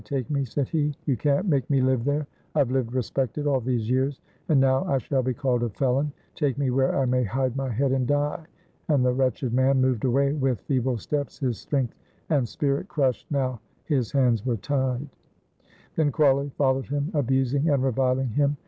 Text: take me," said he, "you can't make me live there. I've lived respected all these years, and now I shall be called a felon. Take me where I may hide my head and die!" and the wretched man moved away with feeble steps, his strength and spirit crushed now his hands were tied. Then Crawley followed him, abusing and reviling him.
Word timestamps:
take 0.03 0.31
me," 0.31 0.43
said 0.43 0.67
he, 0.69 0.95
"you 1.05 1.15
can't 1.15 1.47
make 1.47 1.69
me 1.69 1.79
live 1.79 2.03
there. 2.05 2.25
I've 2.55 2.71
lived 2.71 2.91
respected 2.95 3.45
all 3.45 3.59
these 3.61 3.87
years, 3.87 4.19
and 4.49 4.59
now 4.59 4.83
I 4.85 4.97
shall 4.97 5.21
be 5.21 5.35
called 5.35 5.61
a 5.61 5.69
felon. 5.69 6.11
Take 6.33 6.57
me 6.57 6.71
where 6.71 6.97
I 6.97 7.05
may 7.05 7.23
hide 7.23 7.55
my 7.55 7.69
head 7.69 7.91
and 7.91 8.07
die!" 8.07 8.43
and 8.89 9.05
the 9.05 9.13
wretched 9.13 9.53
man 9.53 9.79
moved 9.79 10.03
away 10.03 10.33
with 10.33 10.61
feeble 10.61 10.97
steps, 10.97 11.37
his 11.37 11.59
strength 11.59 11.93
and 12.31 12.49
spirit 12.49 12.87
crushed 12.87 13.27
now 13.29 13.61
his 13.85 14.11
hands 14.11 14.43
were 14.43 14.57
tied. 14.57 15.07
Then 15.95 16.11
Crawley 16.11 16.49
followed 16.57 16.87
him, 16.87 17.11
abusing 17.13 17.69
and 17.69 17.83
reviling 17.83 18.29
him. 18.29 18.57